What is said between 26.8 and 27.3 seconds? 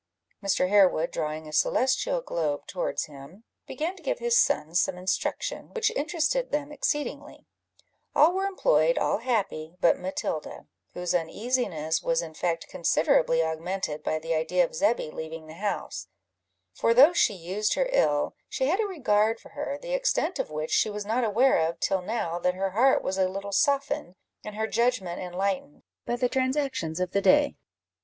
of the